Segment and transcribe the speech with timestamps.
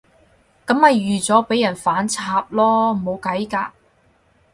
[0.65, 3.69] 噉咪預咗畀人反插囉，冇計㗎